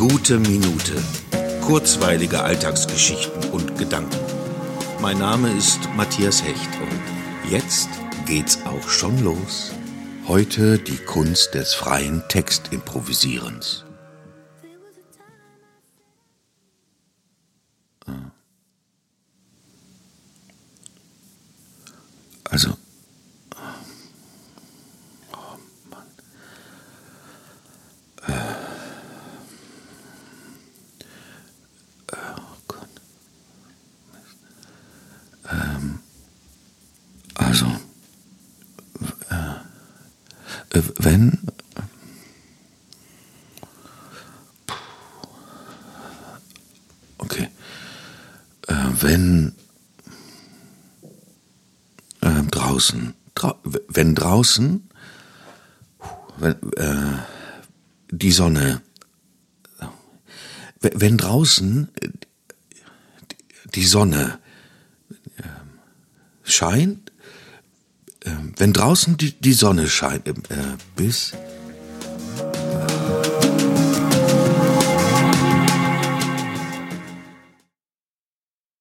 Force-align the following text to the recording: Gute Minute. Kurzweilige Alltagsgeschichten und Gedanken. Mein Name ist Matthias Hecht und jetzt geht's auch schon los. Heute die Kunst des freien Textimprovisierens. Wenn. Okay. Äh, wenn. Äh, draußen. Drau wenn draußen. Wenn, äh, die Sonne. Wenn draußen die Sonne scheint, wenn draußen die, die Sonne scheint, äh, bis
Gute 0.00 0.38
Minute. 0.38 0.94
Kurzweilige 1.60 2.42
Alltagsgeschichten 2.42 3.50
und 3.50 3.76
Gedanken. 3.76 4.16
Mein 5.02 5.18
Name 5.18 5.52
ist 5.52 5.78
Matthias 5.94 6.42
Hecht 6.42 6.70
und 6.80 7.50
jetzt 7.50 7.90
geht's 8.24 8.60
auch 8.64 8.88
schon 8.88 9.22
los. 9.22 9.72
Heute 10.26 10.78
die 10.78 10.96
Kunst 10.96 11.52
des 11.52 11.74
freien 11.74 12.22
Textimprovisierens. 12.28 13.84
Wenn. 40.70 41.38
Okay. 47.18 47.48
Äh, 48.66 48.74
wenn. 49.00 49.54
Äh, 52.20 52.42
draußen. 52.50 53.14
Drau 53.34 53.58
wenn 53.88 54.14
draußen. 54.14 54.88
Wenn, 56.38 56.72
äh, 56.76 57.18
die 58.10 58.32
Sonne. 58.32 58.82
Wenn 60.80 61.18
draußen 61.18 61.88
die 63.74 63.84
Sonne 63.84 64.38
scheint, 66.42 67.12
wenn 68.56 68.72
draußen 68.72 69.16
die, 69.16 69.32
die 69.32 69.52
Sonne 69.52 69.88
scheint, 69.88 70.28
äh, 70.28 70.34
bis 70.96 71.32